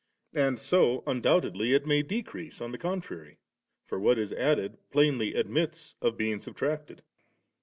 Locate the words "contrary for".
2.79-3.99